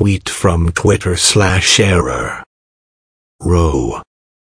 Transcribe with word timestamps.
tweet 0.00 0.30
from 0.30 0.72
Twitter 0.72 1.14
slash 1.14 1.78
error. 1.78 2.42
Row. 3.38 4.00